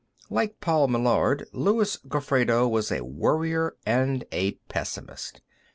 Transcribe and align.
Like 0.31 0.59
Paul 0.61 0.87
Meillard, 0.87 1.45
Luis 1.53 1.97
Gofredo 1.97 2.67
was 2.67 2.91
a 2.91 3.01
worrier 3.05 3.75
and 3.85 4.25
a 4.31 4.53
pessimist. 4.67 5.41